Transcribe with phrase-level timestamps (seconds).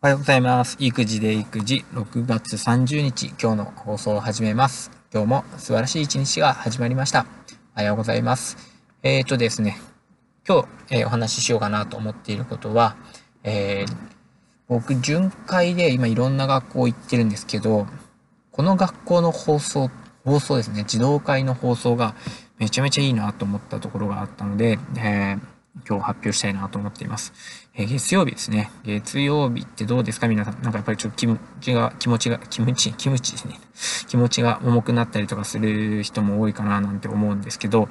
[0.00, 0.76] おはようございます。
[0.78, 4.92] 育児で育児、6月30日、今日の放送を始めます。
[5.12, 7.26] 今日も素晴らしい一日が始まりました。
[7.74, 8.56] おはようございます。
[9.02, 9.76] えーとですね、
[10.46, 12.94] 今日、えーお話ししようかなと思っていることは、
[13.42, 13.96] えー
[14.68, 17.88] 僕、巡回で今いろんな学校行ってるんですけど、
[18.52, 19.90] この学校の放送、
[20.24, 22.14] 放送ですね、児童会の放送が
[22.58, 27.32] めちゃめちゃいいなと思ったところがあったので、えー今日発表したいなと思っています。
[27.74, 28.70] えー月曜日ですね。
[28.84, 30.28] 月曜日ってどうですか？
[30.28, 30.54] 皆さん。
[30.62, 33.60] なんかやっぱりちょっと気持ちが、気持ちが、気持ち、気持ちですね。
[34.08, 37.88] 気持ちが重くなったりとかする人も多いかななんて思うんですけど、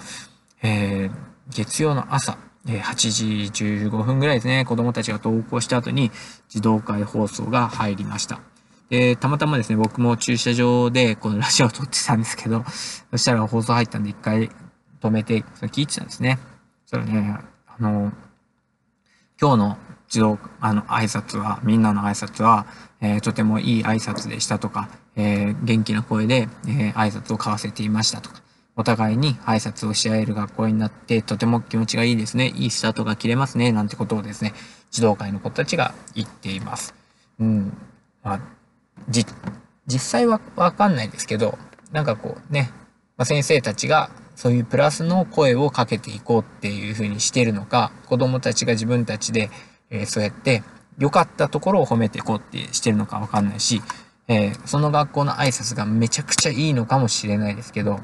[0.62, 1.12] えー
[1.50, 2.38] 月曜の朝、
[2.68, 4.66] えー8時15分ぐらいですね。
[4.66, 6.12] 子供たちが登校した後に
[6.50, 8.40] 児童会放送が入りました。
[8.90, 12.64] で、たまたまですね、僕も駐車場でこのラジオを撮ってたんですけど、
[13.12, 14.50] そしたら放送入ったんで一回
[15.02, 16.40] 止めて、それ聞いてたんですね。
[16.86, 17.38] そしたらね、
[17.80, 18.12] あの、
[19.40, 19.78] 今日の
[20.10, 22.66] 児童、あの、挨拶は、みんなの挨拶は、
[23.02, 28.42] えーとてもいい挨拶でしたとか、えー元気な声で、えー挨拶を交わせていましたとか、
[28.76, 32.48] お互いに挨拶をし合える学校になって、とても気持ちがいいですね。
[32.56, 33.72] いいスタートが切れますね。
[33.72, 34.54] なんてことをですね、
[34.90, 36.96] 児童会の子たちが言っています。
[37.40, 37.78] うん。
[38.24, 38.40] まあ、
[39.10, 39.26] じ、
[39.86, 41.58] 実際はわかんないですけど、
[41.92, 42.72] なんかこうね、
[43.18, 49.50] まあ、先生たちがそういうプラスの声をかけていこうっていう風にしてるのか、子供たちが自分たちで、
[49.90, 50.64] えーそうやって
[51.00, 53.82] 良かったところを褒めていこうってしてるのかわかんないし、
[54.28, 58.00] えーその学校の挨拶がめちゃくちゃいいのかもしれないですけど、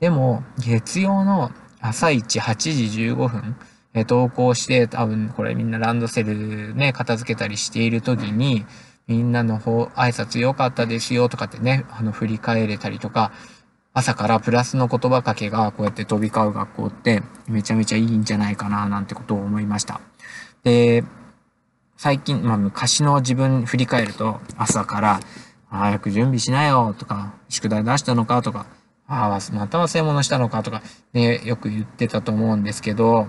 [0.00, 2.56] でも、月曜の朝一8
[2.90, 3.56] 時15分、
[3.94, 8.66] えー登校して、多分これみんなランドセルね、片付けたりしている時に、
[9.06, 13.32] みんなの方、挨拶良かったですよとかってね、あの、振り返れたりとか、
[13.96, 20.00] 朝からプラスの言葉かけがこうやって飛び交う学校ってめちゃめちゃいいんじゃないかななんてことを思いました。
[20.64, 21.04] で、
[21.96, 25.20] 最近、まあ昔の自分振り返ると朝から
[25.68, 28.66] 早く準備しなよとか、宿題出したのかとか、
[29.06, 30.82] ああ、また忘れ物したのかとか、
[31.12, 33.28] ね、よく言ってたと思うんですけど、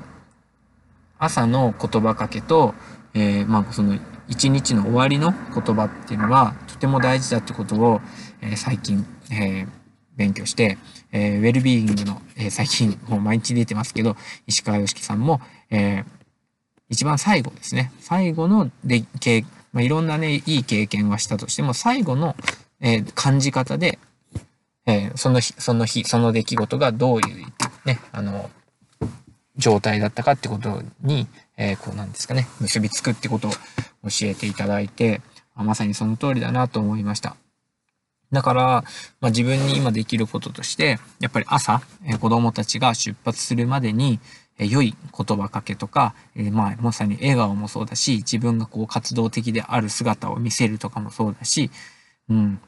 [1.20, 2.74] 朝の言葉かけと、
[3.14, 3.98] えーまあその
[4.28, 8.02] 一日の終わりの言葉っていうのはとても大事だってことを、
[8.42, 9.85] えー最近、えー
[10.16, 10.78] 勉強して、
[11.12, 14.16] えーウェルビーイングの、えー最近もう毎日出てますけど、
[14.48, 16.06] 石川良樹さんも、えー
[16.88, 17.92] 一番最後ですね。
[18.00, 19.44] 最後ので、経
[19.74, 22.36] まあ、いろんなね、いい経験はしたとしても、最後の、
[22.80, 24.00] えー感じ方で、
[24.86, 27.46] えーその日、その日、その出来事がどういう、
[27.86, 28.50] ね、あの、
[29.58, 31.28] 状態だったかってことに、
[31.58, 33.58] えーこうなんですかね、結びつくってことを教
[34.24, 35.22] えていただいて、
[35.56, 37.36] まさにその通りだなと思いました。
[38.36, 38.64] だから、
[39.20, 44.20] まあ、自分に今できることとして、やっぱり朝、え子供たちが出発するまでに、
[44.60, 51.72] え良い言葉かけとか、えーまあ、まさに笑顔もそうだし、自分がこう活動的である姿を見せるとかもそうだし、
[52.30, 52.60] うん、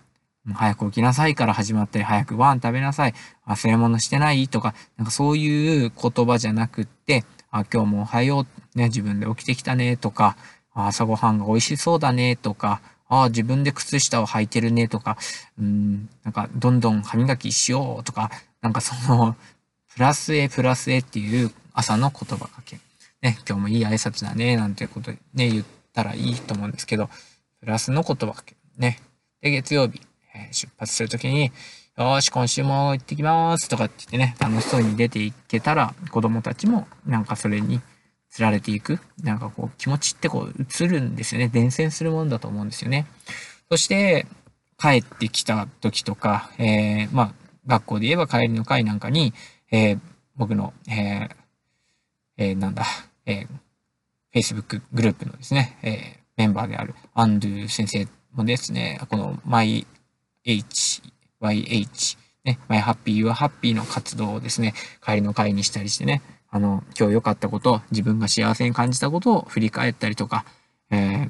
[0.53, 3.13] 早く起きなさいから始まったり、早くご飯食べなさい、
[3.47, 4.47] 忘れ物してない？
[4.47, 9.97] とか、なんかそういう言葉じゃなくって、あ、今日もおはよう、ね、自分で起きてきたね。
[9.97, 10.35] とか、
[10.73, 12.35] 朝ごはんが美味しそうだね。
[12.35, 15.17] とか、ああ自分で靴下を履いてるねとか、
[15.59, 18.31] うん、なんかどんどん歯磨きしようとか、
[18.61, 19.35] なんかその、
[19.93, 22.79] プラス A プラス A っていう朝の言葉かけ。
[23.21, 27.09] ね、今日もいい挨拶だね、なんていうことでね、言ったらいいと思うんですけど、
[27.59, 28.55] プラスの言葉かけ。
[28.77, 28.99] ね。
[29.41, 30.01] で、月曜日、
[30.35, 37.81] えー出発するときに、よーし、今週も行ってきますとかって言ってね、楽しそうに出ていけたら、子供たちもなんかそれに
[38.37, 38.99] 釣られていく。
[39.23, 40.53] なんかこう、気持ちってこう、
[40.83, 41.47] 映るんですよね。
[41.47, 43.07] 伝染するものだと思うんですよね。
[43.71, 44.27] そして、
[44.77, 47.33] 帰ってきた時とか、えー、まあ、
[47.65, 49.33] 学校で言えば帰りの会なんかに、
[49.71, 49.99] えー
[50.35, 51.29] 僕の、えー
[52.37, 52.85] えーなんだ、
[53.25, 53.47] えー
[54.35, 59.83] Facebook グループのですね、えーメンバーであるアンドゥ先生もですね、この MyH、
[61.41, 70.45] YH、ね、My Happy, Your Happy の活動をですね、帰りの会にしたりしてね、あの、今日良かったこと、自分が幸せに感じたことを振り返ったりとか、
[70.89, 71.29] えー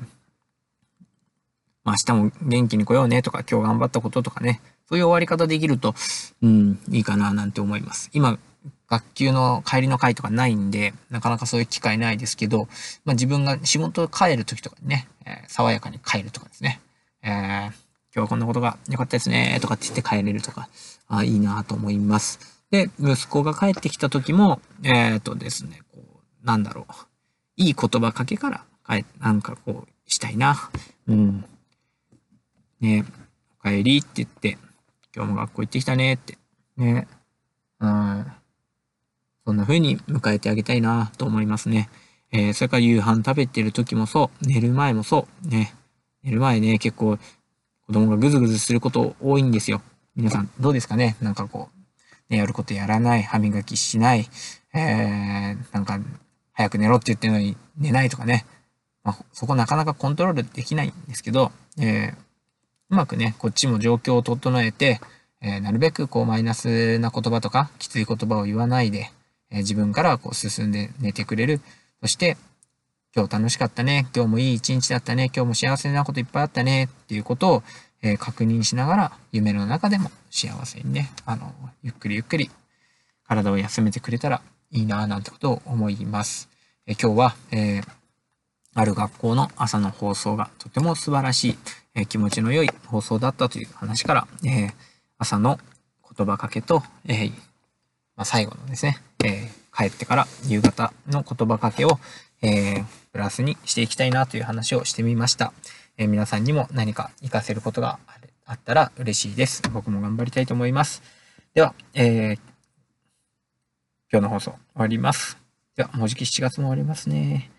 [1.84, 5.96] ま明日も元気に来ようねとか、今日頑張ったこととかね、そういう終わり方できると、
[6.42, 8.10] うん、いいかななんて思います。
[8.12, 8.38] 今、
[8.90, 12.68] 学級の帰りの会とかないんで、なかなかそういう機会ないですけど、
[13.06, 16.82] まあ自分が仕事帰る時とかにね、えー爽やかに帰るとかですね、
[17.24, 20.68] えー今日はこんなことが良かったですね、とかって言って帰れるとか、
[21.08, 22.57] あいいなと思います。
[22.72, 26.02] で、息子が帰ってきた時も、えっ、とですね、こ
[26.44, 26.94] う、なんだろう、
[27.56, 30.70] いい言葉かけから、帰なんかこう、したいな。
[31.08, 31.46] うん。
[32.80, 33.06] ね
[33.64, 34.58] お帰りって言って、
[35.16, 36.38] 今日も学校行ってきたねって。
[36.78, 37.08] ね。
[37.80, 38.26] うん。
[39.46, 41.90] そんな風に迎えてあげたいなと思いますね。
[42.32, 45.74] えーそれから夕飯食べてる時もそう、寝る前もそう、ね。
[46.24, 47.18] 寝る前ね、結構
[47.88, 49.82] 子供がぐずぐずすること多いんですよ。
[50.16, 51.16] 皆さんどうですかね？
[51.22, 51.78] なんかこう、
[52.30, 54.30] ね、やることやらない、歯磨きしない、
[54.74, 56.00] えー、なんか
[56.54, 58.46] 早く寝ろって言ってるのに寝ないとかね。
[59.04, 62.16] まあ、そこなかなかコントロールできないんですけど、えー、
[62.90, 65.00] うまくね、こっちも状況を整えて、
[65.42, 69.12] えー、なるべくこうマイナスな言葉とかきつい言葉を言わないで、
[69.50, 71.62] え、自分からこう進んで寝てくれる。
[72.02, 72.38] そして、
[73.16, 74.08] 今日楽しかったね。
[74.14, 75.32] 今日もいい一日だったね。
[75.34, 76.86] 今日も幸せなこといっぱいあったね。
[76.86, 77.64] っていうことを、
[78.02, 81.54] えー、確認しながら、夢の中でも幸せにね、あの、
[81.84, 82.50] ゆっくりゆっくり
[83.28, 84.42] 体を休めてくれたら
[84.72, 86.50] いいなぁなんてことを思います。
[86.86, 87.98] えー、今日は、えー、
[88.80, 91.58] ある学校の朝の放送がとても素晴らしい、
[91.96, 94.70] え気持ちの良い放送だったという話から、え
[95.18, 95.58] 朝の
[96.16, 97.30] 言葉かけと、え
[98.16, 102.00] まあ、最後のですね、え帰ってから夕方の言葉かけを、
[102.44, 105.54] えプラスにしていきたいなという話をしてみました。
[105.98, 107.98] え、皆さんにも何か活かせることが
[108.46, 109.64] あったら嬉しいです。
[109.74, 111.02] 僕も頑張りたいと思います。
[111.56, 112.40] では、えー、
[114.12, 115.38] 今日の放送終わります。
[115.76, 117.50] では、もうじき7月も終わりますね。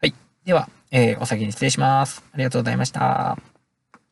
[0.00, 0.14] はい。
[0.44, 2.24] では、えー、お先に失礼します。
[2.32, 3.53] ありがとうございました。